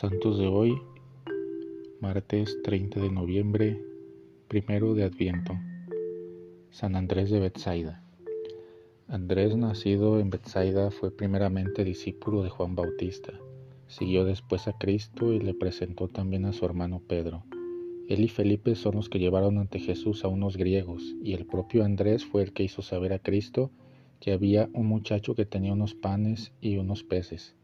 Santos 0.00 0.38
de 0.38 0.46
hoy, 0.46 0.80
martes 2.00 2.56
30 2.64 3.00
de 3.00 3.10
noviembre, 3.10 3.84
primero 4.48 4.94
de 4.94 5.04
Adviento. 5.04 5.52
San 6.70 6.96
Andrés 6.96 7.28
de 7.28 7.38
Betsaida. 7.38 8.02
Andrés, 9.08 9.54
nacido 9.58 10.18
en 10.18 10.30
Betsaida, 10.30 10.90
fue 10.90 11.14
primeramente 11.14 11.84
discípulo 11.84 12.42
de 12.42 12.48
Juan 12.48 12.74
Bautista. 12.76 13.34
Siguió 13.88 14.24
después 14.24 14.68
a 14.68 14.72
Cristo 14.72 15.34
y 15.34 15.38
le 15.38 15.52
presentó 15.52 16.08
también 16.08 16.46
a 16.46 16.54
su 16.54 16.64
hermano 16.64 17.02
Pedro. 17.06 17.44
Él 18.08 18.24
y 18.24 18.28
Felipe 18.28 18.76
son 18.76 18.94
los 18.94 19.10
que 19.10 19.18
llevaron 19.18 19.58
ante 19.58 19.80
Jesús 19.80 20.24
a 20.24 20.28
unos 20.28 20.56
griegos, 20.56 21.14
y 21.22 21.34
el 21.34 21.44
propio 21.44 21.84
Andrés 21.84 22.24
fue 22.24 22.40
el 22.40 22.54
que 22.54 22.62
hizo 22.62 22.80
saber 22.80 23.12
a 23.12 23.18
Cristo 23.18 23.70
que 24.18 24.32
había 24.32 24.70
un 24.72 24.86
muchacho 24.86 25.34
que 25.34 25.44
tenía 25.44 25.74
unos 25.74 25.94
panes 25.94 26.54
y 26.62 26.78
unos 26.78 27.04
peces. 27.04 27.54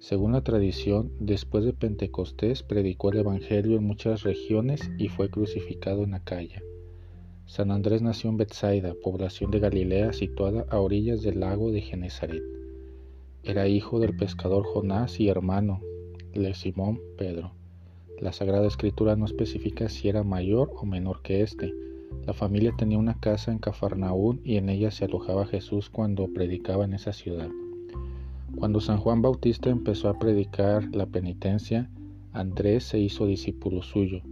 Según 0.00 0.32
la 0.32 0.42
tradición, 0.42 1.10
después 1.18 1.64
de 1.64 1.72
Pentecostés 1.72 2.62
predicó 2.62 3.10
el 3.10 3.18
Evangelio 3.18 3.76
en 3.76 3.84
muchas 3.84 4.22
regiones 4.22 4.90
y 4.96 5.08
fue 5.08 5.28
crucificado 5.28 6.04
en 6.04 6.14
Acaya. 6.14 6.62
San 7.46 7.72
Andrés 7.72 8.00
nació 8.00 8.30
en 8.30 8.36
Bethsaida, 8.36 8.94
población 9.02 9.50
de 9.50 9.58
Galilea 9.58 10.12
situada 10.12 10.66
a 10.70 10.78
orillas 10.78 11.22
del 11.22 11.40
lago 11.40 11.72
de 11.72 11.80
Genezaret. 11.80 12.42
Era 13.42 13.66
hijo 13.66 13.98
del 13.98 14.14
pescador 14.16 14.64
Jonás 14.64 15.18
y 15.18 15.30
hermano 15.30 15.80
de 16.32 16.54
Simón 16.54 17.00
Pedro. 17.16 17.52
La 18.20 18.32
Sagrada 18.32 18.68
Escritura 18.68 19.16
no 19.16 19.24
especifica 19.24 19.88
si 19.88 20.08
era 20.08 20.22
mayor 20.22 20.70
o 20.76 20.86
menor 20.86 21.22
que 21.22 21.42
éste. 21.42 21.74
La 22.24 22.34
familia 22.34 22.72
tenía 22.76 22.98
una 22.98 23.18
casa 23.18 23.50
en 23.50 23.58
Cafarnaún 23.58 24.40
y 24.44 24.58
en 24.58 24.68
ella 24.68 24.92
se 24.92 25.06
alojaba 25.06 25.46
Jesús 25.46 25.90
cuando 25.90 26.28
predicaba 26.32 26.84
en 26.84 26.94
esa 26.94 27.12
ciudad. 27.12 27.48
Cuando 28.56 28.80
San 28.80 28.98
Juan 28.98 29.22
Bautista 29.22 29.70
empezó 29.70 30.08
a 30.08 30.18
predicar 30.18 30.88
la 30.94 31.06
penitencia, 31.06 31.90
Andrés 32.32 32.84
se 32.84 32.98
hizo 32.98 33.26
discípulo 33.26 33.82
suyo. 33.82 34.22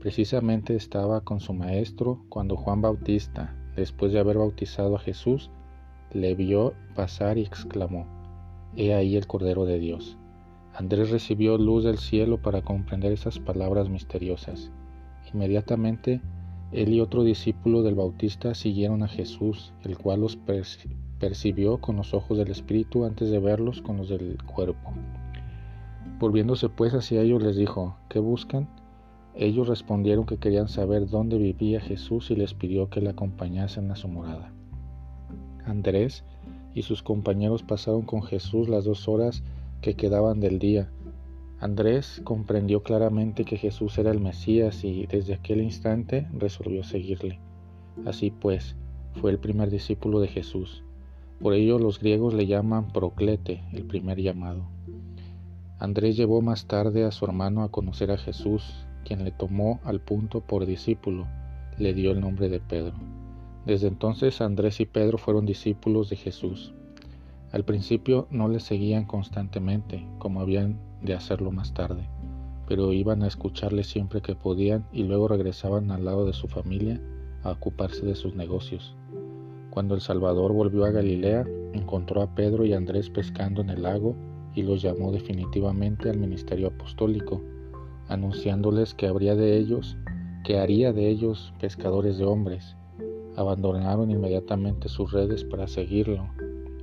Precisamente 0.00 0.74
estaba 0.74 1.22
con 1.22 1.40
su 1.40 1.52
maestro 1.52 2.24
cuando 2.28 2.56
Juan 2.56 2.80
Bautista, 2.80 3.54
después 3.76 4.12
de 4.12 4.20
haber 4.20 4.38
bautizado 4.38 4.96
a 4.96 5.00
Jesús, 5.00 5.50
le 6.12 6.34
vio 6.34 6.72
pasar 6.94 7.36
y 7.36 7.42
exclamó, 7.42 8.06
He 8.76 8.94
ahí 8.94 9.16
el 9.16 9.26
Cordero 9.26 9.64
de 9.64 9.78
Dios. 9.78 10.16
Andrés 10.74 11.10
recibió 11.10 11.58
luz 11.58 11.84
del 11.84 11.98
cielo 11.98 12.40
para 12.40 12.62
comprender 12.62 13.12
esas 13.12 13.38
palabras 13.38 13.88
misteriosas. 13.88 14.70
Inmediatamente, 15.32 16.20
él 16.72 16.92
y 16.92 17.00
otro 17.00 17.22
discípulo 17.22 17.82
del 17.82 17.94
Bautista 17.94 18.54
siguieron 18.54 19.02
a 19.02 19.08
Jesús, 19.08 19.72
el 19.82 19.96
cual 19.96 20.20
los 20.20 20.36
percibió 21.18 21.78
con 21.78 21.96
los 21.96 22.14
ojos 22.14 22.38
del 22.38 22.50
Espíritu 22.50 23.04
antes 23.04 23.30
de 23.30 23.38
verlos 23.38 23.82
con 23.82 23.96
los 23.96 24.08
del 24.08 24.36
cuerpo. 24.44 24.92
Volviéndose 26.18 26.68
pues 26.68 26.94
hacia 26.94 27.22
ellos 27.22 27.42
les 27.42 27.56
dijo, 27.56 27.96
¿qué 28.08 28.18
buscan? 28.18 28.68
Ellos 29.34 29.66
respondieron 29.66 30.26
que 30.26 30.36
querían 30.36 30.68
saber 30.68 31.08
dónde 31.08 31.38
vivía 31.38 31.80
Jesús 31.80 32.30
y 32.30 32.36
les 32.36 32.54
pidió 32.54 32.88
que 32.88 33.00
le 33.00 33.10
acompañasen 33.10 33.90
a 33.90 33.96
su 33.96 34.08
morada. 34.08 34.52
Andrés 35.64 36.24
y 36.74 36.82
sus 36.82 37.02
compañeros 37.02 37.62
pasaron 37.62 38.02
con 38.02 38.22
Jesús 38.22 38.68
las 38.68 38.84
dos 38.84 39.08
horas 39.08 39.42
que 39.80 39.94
quedaban 39.94 40.40
del 40.40 40.58
día. 40.58 40.90
Andrés 41.58 42.20
comprendió 42.24 42.82
claramente 42.82 43.44
que 43.44 43.56
Jesús 43.56 43.96
era 43.98 44.10
el 44.10 44.20
Mesías 44.20 44.84
y 44.84 45.06
desde 45.06 45.34
aquel 45.34 45.62
instante 45.62 46.28
resolvió 46.32 46.84
seguirle. 46.84 47.40
Así 48.04 48.30
pues, 48.30 48.76
fue 49.20 49.30
el 49.30 49.38
primer 49.38 49.70
discípulo 49.70 50.20
de 50.20 50.28
Jesús. 50.28 50.84
Por 51.40 51.54
ello 51.54 51.78
los 51.78 51.98
griegos 51.98 52.34
le 52.34 52.46
llaman 52.46 52.92
Proclete, 52.92 53.62
el 53.72 53.84
primer 53.84 54.20
llamado. 54.20 54.64
Andrés 55.78 56.16
llevó 56.16 56.40
más 56.40 56.66
tarde 56.66 57.04
a 57.04 57.10
su 57.10 57.24
hermano 57.24 57.62
a 57.62 57.70
conocer 57.70 58.10
a 58.10 58.16
Jesús, 58.16 58.86
quien 59.04 59.24
le 59.24 59.32
tomó 59.32 59.80
al 59.84 60.00
punto 60.00 60.40
por 60.40 60.64
discípulo, 60.64 61.26
le 61.78 61.92
dio 61.92 62.12
el 62.12 62.20
nombre 62.20 62.48
de 62.48 62.60
Pedro. 62.60 62.94
Desde 63.66 63.88
entonces 63.88 64.40
Andrés 64.40 64.80
y 64.80 64.86
Pedro 64.86 65.18
fueron 65.18 65.46
discípulos 65.46 66.08
de 66.10 66.16
Jesús. 66.16 66.72
Al 67.52 67.64
principio 67.64 68.26
no 68.30 68.48
le 68.48 68.60
seguían 68.60 69.04
constantemente, 69.04 70.06
como 70.18 70.40
habían 70.40 70.78
de 71.02 71.14
hacerlo 71.14 71.50
más 71.50 71.74
tarde, 71.74 72.08
pero 72.66 72.92
iban 72.92 73.22
a 73.22 73.26
escucharle 73.26 73.84
siempre 73.84 74.22
que 74.22 74.34
podían 74.34 74.86
y 74.92 75.02
luego 75.02 75.28
regresaban 75.28 75.90
al 75.90 76.04
lado 76.04 76.26
de 76.26 76.32
su 76.32 76.48
familia 76.48 77.00
a 77.42 77.50
ocuparse 77.50 78.06
de 78.06 78.14
sus 78.14 78.34
negocios. 78.34 78.96
Cuando 79.74 79.96
el 79.96 80.00
Salvador 80.00 80.52
volvió 80.52 80.84
a 80.84 80.92
Galilea, 80.92 81.44
encontró 81.72 82.22
a 82.22 82.32
Pedro 82.32 82.64
y 82.64 82.72
Andrés 82.72 83.10
pescando 83.10 83.60
en 83.60 83.70
el 83.70 83.82
lago 83.82 84.14
y 84.54 84.62
los 84.62 84.80
llamó 84.80 85.10
definitivamente 85.10 86.08
al 86.08 86.16
ministerio 86.16 86.68
apostólico, 86.68 87.42
anunciándoles 88.06 88.94
que 88.94 89.08
habría 89.08 89.34
de 89.34 89.56
ellos, 89.58 89.96
que 90.44 90.60
haría 90.60 90.92
de 90.92 91.08
ellos 91.08 91.52
pescadores 91.58 92.18
de 92.18 92.24
hombres. 92.24 92.76
Abandonaron 93.34 94.12
inmediatamente 94.12 94.88
sus 94.88 95.10
redes 95.10 95.42
para 95.42 95.66
seguirlo 95.66 96.28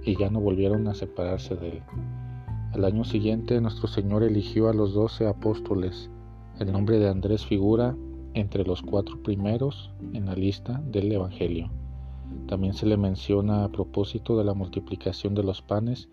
y 0.04 0.18
ya 0.18 0.30
no 0.30 0.42
volvieron 0.42 0.86
a 0.90 0.94
separarse 0.94 1.56
de 1.56 1.70
él. 1.70 1.84
Al 2.74 2.84
año 2.84 3.06
siguiente 3.06 3.62
nuestro 3.62 3.88
Señor 3.88 4.22
eligió 4.22 4.68
a 4.68 4.74
los 4.74 4.94
doce 4.94 5.28
apóstoles. 5.28 6.10
El 6.60 6.74
nombre 6.74 7.00
de 7.00 7.08
Andrés 7.08 7.46
figura 7.46 7.96
entre 8.34 8.66
los 8.66 8.82
cuatro 8.82 9.24
primeros 9.24 9.94
en 10.12 10.26
la 10.26 10.36
lista 10.36 10.82
del 10.88 11.10
Evangelio. 11.10 11.72
También 12.48 12.74
se 12.74 12.86
le 12.86 12.98
menciona 12.98 13.64
a 13.64 13.72
propósito 13.72 14.38
de 14.38 14.44
la 14.44 14.54
multiplicación 14.54 15.36
de 15.36 15.44
los 15.44 15.62
panes 15.62 16.10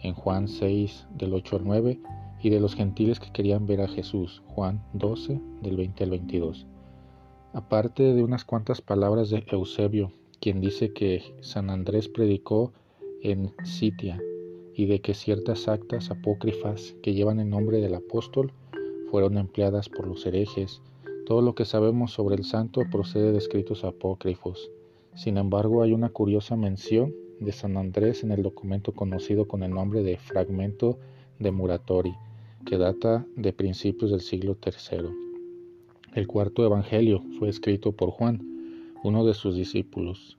en 0.00 0.14
Juan 0.14 0.48
6 0.48 1.06
del 1.16 1.34
8 1.34 1.56
al 1.56 1.64
9 1.64 2.00
y 2.42 2.50
de 2.50 2.60
los 2.60 2.74
gentiles 2.74 3.20
que 3.20 3.32
querían 3.32 3.66
ver 3.66 3.80
a 3.80 3.88
Jesús, 3.88 4.42
Juan 4.46 4.82
12 4.94 5.40
del 5.62 5.76
20 5.76 6.04
al 6.04 6.10
22. 6.10 6.66
Aparte 7.52 8.14
de 8.14 8.22
unas 8.22 8.44
cuantas 8.44 8.80
palabras 8.80 9.30
de 9.30 9.44
Eusebio, 9.48 10.12
quien 10.40 10.60
dice 10.60 10.92
que 10.92 11.22
San 11.40 11.70
Andrés 11.70 12.08
predicó 12.08 12.72
en 13.22 13.52
Sitia 13.64 14.20
y 14.74 14.86
de 14.86 15.00
que 15.00 15.14
ciertas 15.14 15.68
actas 15.68 16.10
apócrifas 16.10 16.96
que 17.02 17.14
llevan 17.14 17.38
el 17.38 17.50
nombre 17.50 17.80
del 17.80 17.94
apóstol 17.94 18.52
fueron 19.10 19.36
empleadas 19.36 19.88
por 19.88 20.08
los 20.08 20.24
herejes, 20.26 20.80
todo 21.26 21.42
lo 21.42 21.54
que 21.54 21.64
sabemos 21.64 22.12
sobre 22.12 22.34
el 22.34 22.44
santo 22.44 22.82
procede 22.90 23.30
de 23.30 23.38
escritos 23.38 23.84
apócrifos. 23.84 24.70
Sin 25.14 25.36
embargo, 25.36 25.82
hay 25.82 25.92
una 25.92 26.08
curiosa 26.08 26.56
mención 26.56 27.14
de 27.38 27.52
San 27.52 27.76
Andrés 27.76 28.22
en 28.24 28.32
el 28.32 28.42
documento 28.42 28.92
conocido 28.92 29.46
con 29.46 29.62
el 29.62 29.70
nombre 29.70 30.02
de 30.02 30.16
Fragmento 30.16 30.98
de 31.38 31.50
Muratori, 31.50 32.14
que 32.64 32.78
data 32.78 33.26
de 33.36 33.52
principios 33.52 34.10
del 34.10 34.20
siglo 34.20 34.56
III. 34.64 35.08
El 36.14 36.26
cuarto 36.26 36.64
Evangelio 36.64 37.22
fue 37.38 37.48
escrito 37.48 37.92
por 37.92 38.10
Juan, 38.10 38.40
uno 39.02 39.24
de 39.24 39.34
sus 39.34 39.56
discípulos. 39.56 40.38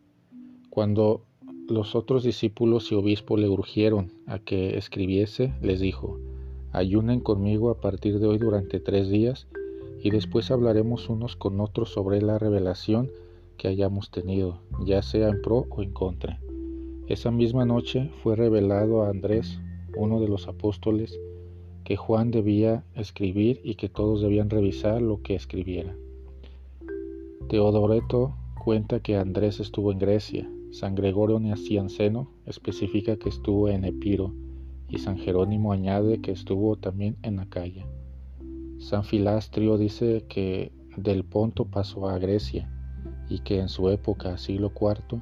Cuando 0.69 1.23
los 1.67 1.95
otros 1.95 2.23
discípulos 2.23 2.91
y 2.91 2.95
obispo 2.95 3.37
le 3.37 3.49
urgieron 3.49 4.11
a 4.25 4.39
que 4.39 4.77
escribiese, 4.77 5.53
les 5.61 5.79
dijo, 5.79 6.19
ayunen 6.71 7.19
conmigo 7.19 7.69
a 7.69 7.79
partir 7.79 8.19
de 8.19 8.27
hoy 8.27 8.37
durante 8.37 8.79
tres 8.79 9.09
días 9.09 9.47
y 10.01 10.09
después 10.09 10.51
hablaremos 10.51 11.09
unos 11.09 11.35
con 11.35 11.59
otros 11.59 11.89
sobre 11.89 12.21
la 12.21 12.39
revelación 12.39 13.11
que 13.57 13.67
hayamos 13.67 14.11
tenido, 14.11 14.61
ya 14.85 15.01
sea 15.01 15.29
en 15.29 15.41
pro 15.41 15.65
o 15.69 15.81
en 15.81 15.91
contra. 15.91 16.39
Esa 17.07 17.31
misma 17.31 17.65
noche 17.65 18.09
fue 18.21 18.35
revelado 18.35 19.03
a 19.03 19.09
Andrés, 19.09 19.59
uno 19.97 20.19
de 20.19 20.27
los 20.27 20.47
apóstoles, 20.47 21.19
que 21.83 21.97
Juan 21.97 22.31
debía 22.31 22.85
escribir 22.95 23.59
y 23.63 23.75
que 23.75 23.89
todos 23.89 24.21
debían 24.21 24.49
revisar 24.49 25.01
lo 25.01 25.21
que 25.21 25.35
escribiera. 25.35 25.95
Teodoreto 27.49 28.35
cuenta 28.63 29.01
que 29.01 29.17
Andrés 29.17 29.59
estuvo 29.59 29.91
en 29.91 29.99
Grecia, 29.99 30.49
San 30.71 30.95
Gregorio 30.95 31.39
Nacianceno 31.39 32.29
especifica 32.45 33.17
que 33.17 33.29
estuvo 33.29 33.67
en 33.69 33.83
Epiro 33.83 34.33
y 34.89 34.99
San 34.99 35.17
Jerónimo 35.17 35.71
añade 35.73 36.21
que 36.21 36.31
estuvo 36.31 36.77
también 36.77 37.17
en 37.21 37.39
Acaya. 37.39 37.85
San 38.79 39.03
Filastrio 39.03 39.77
dice 39.77 40.25
que 40.27 40.71
del 40.97 41.25
Ponto 41.25 41.65
pasó 41.65 42.07
a 42.07 42.17
Grecia 42.17 42.72
y 43.29 43.39
que 43.39 43.59
en 43.59 43.69
su 43.69 43.89
época, 43.89 44.37
siglo 44.37 44.71
IV, 44.79 45.21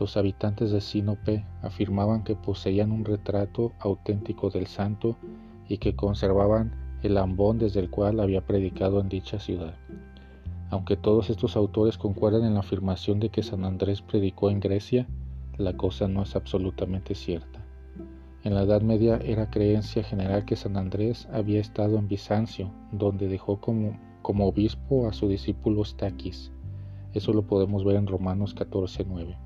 los 0.00 0.16
habitantes 0.16 0.72
de 0.72 0.80
Sinope 0.80 1.44
afirmaban 1.62 2.24
que 2.24 2.34
poseían 2.34 2.90
un 2.90 3.04
retrato 3.04 3.72
auténtico 3.78 4.50
del 4.50 4.66
santo 4.66 5.16
y 5.68 5.78
que 5.78 5.94
conservaban 5.94 6.74
el 7.02 7.18
ambón 7.18 7.58
desde 7.58 7.80
el 7.80 7.90
cual 7.90 8.20
había 8.20 8.46
predicado 8.46 9.00
en 9.00 9.08
dicha 9.08 9.38
ciudad. 9.38 9.74
Aunque 10.70 10.96
todos 10.96 11.30
estos 11.30 11.56
autores 11.56 11.98
concuerdan 11.98 12.44
en 12.44 12.54
la 12.54 12.60
afirmación 12.60 13.20
de 13.20 13.28
que 13.28 13.42
San 13.42 13.64
Andrés 13.64 14.02
predicó 14.02 14.50
en 14.50 14.60
Grecia, 14.60 15.06
la 15.58 15.76
cosa 15.76 16.08
no 16.08 16.22
es 16.22 16.34
absolutamente 16.34 17.14
cierta. 17.14 17.60
En 18.42 18.54
la 18.54 18.62
Edad 18.62 18.82
Media 18.82 19.18
era 19.24 19.50
creencia 19.50 20.02
general 20.02 20.44
que 20.44 20.56
San 20.56 20.76
Andrés 20.76 21.28
había 21.32 21.60
estado 21.60 21.98
en 21.98 22.08
Bizancio, 22.08 22.72
donde 22.90 23.28
dejó 23.28 23.60
como, 23.60 24.00
como 24.22 24.48
obispo 24.48 25.06
a 25.06 25.12
su 25.12 25.28
discípulo 25.28 25.84
Staquis. 25.84 26.50
Eso 27.14 27.32
lo 27.32 27.42
podemos 27.42 27.84
ver 27.84 27.96
en 27.96 28.06
Romanos 28.06 28.54
14:9. 28.54 29.36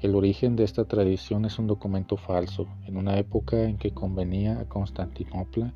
El 0.00 0.14
origen 0.14 0.56
de 0.56 0.64
esta 0.64 0.84
tradición 0.84 1.44
es 1.44 1.58
un 1.58 1.66
documento 1.66 2.16
falso, 2.16 2.66
en 2.86 2.96
una 2.96 3.18
época 3.18 3.64
en 3.64 3.78
que 3.78 3.92
convenía 3.92 4.60
a 4.60 4.64
Constantinopla 4.68 5.74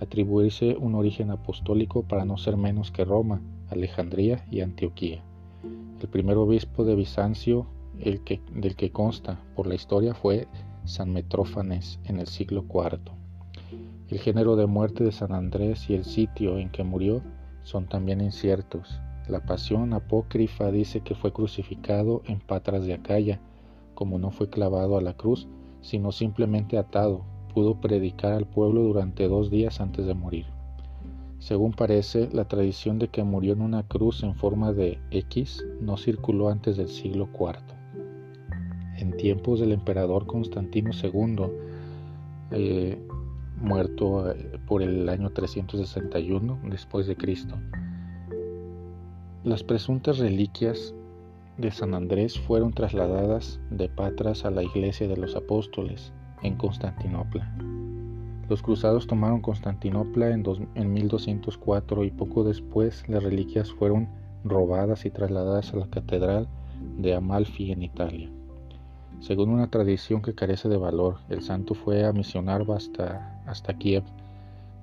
atribuirse 0.00 0.76
un 0.76 0.94
origen 0.94 1.30
apostólico 1.30 2.02
para 2.02 2.24
no 2.24 2.36
ser 2.38 2.56
menos 2.56 2.90
que 2.90 3.04
Roma, 3.04 3.40
Alejandría 3.70 4.44
y 4.50 4.60
Antioquía. 4.60 5.22
El 6.00 6.08
primer 6.08 6.36
obispo 6.36 6.84
de 6.84 6.94
Bizancio 6.94 7.66
el 8.00 8.22
que, 8.22 8.40
del 8.52 8.76
que 8.76 8.90
consta 8.90 9.40
por 9.54 9.66
la 9.66 9.74
historia 9.74 10.14
fue 10.14 10.46
San 10.84 11.12
Metrófanes 11.12 11.98
en 12.04 12.18
el 12.20 12.26
siglo 12.26 12.64
IV. 12.68 13.00
El 14.08 14.18
género 14.18 14.54
de 14.56 14.66
muerte 14.66 15.02
de 15.02 15.12
San 15.12 15.32
Andrés 15.32 15.90
y 15.90 15.94
el 15.94 16.04
sitio 16.04 16.58
en 16.58 16.70
que 16.70 16.84
murió 16.84 17.22
son 17.62 17.88
también 17.88 18.20
inciertos. 18.20 19.00
La 19.28 19.40
pasión 19.40 19.92
apócrifa 19.92 20.70
dice 20.70 21.00
que 21.00 21.16
fue 21.16 21.32
crucificado 21.32 22.22
en 22.26 22.38
Patras 22.38 22.84
de 22.84 22.94
Acaya, 22.94 23.40
como 23.94 24.18
no 24.18 24.30
fue 24.30 24.48
clavado 24.48 24.96
a 24.96 25.00
la 25.00 25.16
cruz, 25.16 25.48
sino 25.80 26.12
simplemente 26.12 26.78
atado, 26.78 27.24
pudo 27.52 27.80
predicar 27.80 28.34
al 28.34 28.46
pueblo 28.46 28.82
durante 28.82 29.26
dos 29.26 29.50
días 29.50 29.80
antes 29.80 30.06
de 30.06 30.14
morir. 30.14 30.46
Según 31.38 31.72
parece, 31.72 32.28
la 32.32 32.46
tradición 32.46 32.98
de 32.98 33.08
que 33.08 33.24
murió 33.24 33.52
en 33.52 33.62
una 33.62 33.82
cruz 33.82 34.22
en 34.22 34.34
forma 34.34 34.72
de 34.72 34.98
X 35.10 35.64
no 35.80 35.96
circuló 35.96 36.48
antes 36.48 36.76
del 36.76 36.88
siglo 36.88 37.28
IV. 37.32 37.58
En 38.98 39.16
tiempos 39.16 39.60
del 39.60 39.72
emperador 39.72 40.26
Constantino 40.26 40.90
II, 40.92 41.46
eh, 42.52 42.98
muerto 43.60 44.30
eh, 44.30 44.58
por 44.66 44.82
el 44.82 45.08
año 45.08 45.30
361 45.30 46.60
después 46.70 47.06
de 47.06 47.16
Cristo, 47.16 47.56
las 49.46 49.62
presuntas 49.62 50.18
reliquias 50.18 50.92
de 51.56 51.70
San 51.70 51.94
Andrés 51.94 52.36
fueron 52.36 52.72
trasladadas 52.72 53.60
de 53.70 53.88
Patras 53.88 54.44
a 54.44 54.50
la 54.50 54.64
iglesia 54.64 55.06
de 55.06 55.16
los 55.16 55.36
apóstoles, 55.36 56.12
en 56.42 56.56
Constantinopla. 56.56 57.56
Los 58.48 58.60
cruzados 58.60 59.06
tomaron 59.06 59.40
Constantinopla 59.40 60.30
en, 60.30 60.92
1204 60.92 62.02
y 62.02 62.10
poco 62.10 62.42
después 62.42 63.08
las 63.08 63.22
reliquias 63.22 63.70
fueron 63.70 64.08
robadas 64.42 65.06
y 65.06 65.10
trasladadas 65.10 65.72
a 65.72 65.76
la 65.76 65.86
catedral 65.86 66.48
de 66.98 67.14
Amalfi 67.14 67.70
en 67.70 67.84
Italia. 67.84 68.28
Según 69.20 69.50
una 69.50 69.70
tradición 69.70 70.22
que 70.22 70.34
carece 70.34 70.68
de 70.68 70.76
valor, 70.76 71.18
el 71.28 71.42
santo 71.42 71.74
fue 71.74 72.04
a 72.04 72.12
misionar 72.12 72.66
hasta, 72.68 73.40
hasta 73.46 73.74
Kiev. 73.74 74.02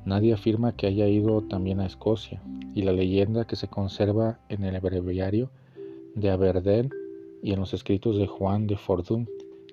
Nadie 0.06 0.34
afirma 0.34 0.76
que 0.76 0.88
haya 0.88 1.08
ido 1.08 1.42
también 1.42 1.80
a 1.80 1.86
Escocia, 1.86 2.42
y 2.76 2.82
la 2.82 2.92
leyenda 2.92 3.46
que 3.46 3.56
se 3.56 3.68
conserva 3.68 4.40
en 4.50 4.64
el 4.64 4.80
breviario 4.82 5.50
de 6.16 6.30
Aberdeen 6.30 6.90
y 7.42 7.54
en 7.54 7.60
los 7.60 7.74
escritos 7.74 8.18
de 8.18 8.28
Juan 8.28 8.68
de 8.68 8.78
Fordun 8.78 9.30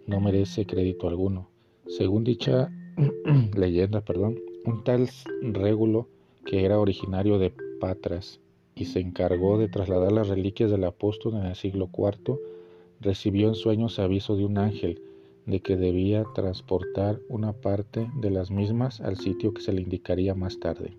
no 0.06 0.21
merece 0.21 0.67
crédito 0.67 1.09
alguno. 1.09 1.49
Según 1.87 2.25
dicha 2.25 2.71
leyenda, 3.56 4.03
perdón, 4.03 4.38
un 4.65 4.85
tal 4.85 5.09
Régulo, 5.43 6.06
que 6.44 6.65
era 6.65 6.79
originario 6.79 7.38
de 7.38 7.53
Patras 7.81 8.41
y 8.75 8.87
se 8.87 9.00
encargó 9.00 9.59
de 9.59 9.69
trasladar 9.69 10.12
las 10.12 10.29
reliquias 10.29 10.71
del 10.71 10.85
apóstol 10.85 11.35
en 11.37 11.47
el 11.47 11.55
siglo 11.56 11.91
IV, 11.93 12.38
recibió 13.00 13.49
en 13.49 13.55
sueños 13.55 13.99
aviso 13.99 14.37
de 14.37 14.44
un 14.44 14.59
ángel 14.59 15.00
de 15.47 15.61
que 15.61 15.77
debía 15.77 16.25
transportar 16.35 17.21
una 17.29 17.53
parte 17.53 18.11
de 18.21 18.31
las 18.31 18.51
mismas 18.51 19.01
al 19.01 19.17
sitio 19.17 19.53
que 19.55 19.63
se 19.63 19.73
le 19.73 19.83
indicaría 19.83 20.35
más 20.35 20.61
tarde. 20.61 20.97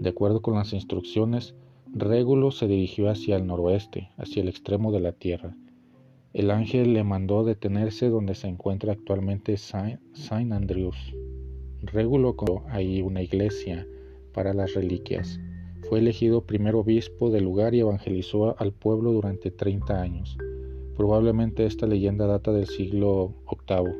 De 0.00 0.10
acuerdo 0.10 0.42
con 0.42 0.54
las 0.54 0.72
instrucciones, 0.72 1.54
Régulo 1.92 2.50
se 2.50 2.66
dirigió 2.66 3.08
hacia 3.08 3.36
el 3.36 3.46
noroeste, 3.46 4.10
hacia 4.18 4.42
el 4.42 4.48
extremo 4.48 4.92
de 4.92 5.00
la 5.00 5.12
tierra, 5.12 5.56
el 6.36 6.50
ángel 6.50 6.92
le 6.92 7.02
mandó 7.02 7.44
detenerse 7.44 8.10
donde 8.10 8.34
se 8.34 8.46
encuentra 8.46 8.92
actualmente 8.92 9.56
Saint 9.56 9.98
Andrews. 10.52 11.14
Reguló 11.80 12.36
ahí 12.68 13.00
una 13.00 13.22
iglesia 13.22 13.86
para 14.34 14.52
las 14.52 14.74
reliquias. 14.74 15.40
Fue 15.88 16.00
elegido 16.00 16.44
primer 16.44 16.74
obispo 16.74 17.30
del 17.30 17.44
lugar 17.44 17.74
y 17.74 17.80
evangelizó 17.80 18.54
al 18.60 18.74
pueblo 18.74 19.12
durante 19.12 19.50
30 19.50 19.98
años. 19.98 20.36
Probablemente 20.96 21.66
esta 21.66 21.86
leyenda 21.86 22.26
data 22.26 22.52
del 22.52 22.66
siglo 22.66 23.34
VIII. 23.68 23.92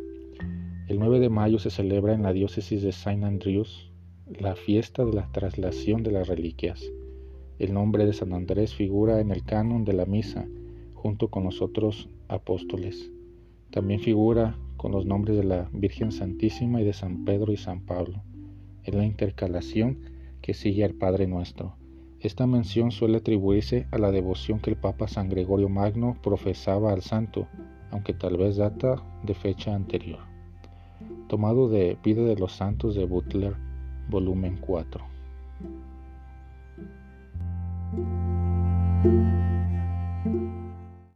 El 0.88 0.98
9 0.98 1.20
de 1.20 1.28
mayo 1.28 1.58
se 1.58 1.68
celebra 1.68 2.14
en 2.14 2.22
la 2.22 2.32
diócesis 2.32 2.80
de 2.80 2.92
Saint 2.92 3.22
Andrews 3.22 3.92
la 4.40 4.56
fiesta 4.56 5.04
de 5.04 5.12
la 5.12 5.30
traslación 5.30 6.02
de 6.02 6.12
las 6.12 6.26
reliquias. 6.26 6.82
El 7.58 7.74
nombre 7.74 8.06
de 8.06 8.14
San 8.14 8.32
Andrés 8.32 8.74
figura 8.74 9.20
en 9.20 9.30
el 9.30 9.44
canon 9.44 9.84
de 9.84 9.92
la 9.92 10.06
misa 10.06 10.48
junto 10.94 11.28
con 11.28 11.44
los 11.44 11.60
otros 11.60 12.08
apóstoles. 12.28 13.10
También 13.70 14.00
figura 14.00 14.56
con 14.78 14.92
los 14.92 15.04
nombres 15.04 15.36
de 15.36 15.44
la 15.44 15.68
Virgen 15.74 16.12
Santísima 16.12 16.80
y 16.80 16.84
de 16.84 16.94
San 16.94 17.26
Pedro 17.26 17.52
y 17.52 17.58
San 17.58 17.82
Pablo. 17.82 18.22
en 18.84 18.96
la 18.96 19.04
intercalación 19.04 19.98
que 20.40 20.54
sigue 20.54 20.84
al 20.84 20.94
Padre 20.94 21.26
Nuestro. 21.26 21.74
Esta 22.26 22.44
mención 22.44 22.90
suele 22.90 23.18
atribuirse 23.18 23.86
a 23.92 23.98
la 23.98 24.10
devoción 24.10 24.58
que 24.58 24.70
el 24.70 24.76
Papa 24.76 25.06
San 25.06 25.28
Gregorio 25.28 25.68
Magno 25.68 26.16
profesaba 26.24 26.92
al 26.92 27.02
santo, 27.02 27.46
aunque 27.92 28.14
tal 28.14 28.36
vez 28.36 28.56
data 28.56 29.00
de 29.22 29.32
fecha 29.32 29.72
anterior. 29.72 30.18
Tomado 31.28 31.68
de 31.68 31.96
Vida 32.02 32.22
de 32.22 32.34
los 32.34 32.50
Santos 32.50 32.96
de 32.96 33.06
Butler, 33.06 33.54
volumen 34.08 34.56
4. 34.56 35.06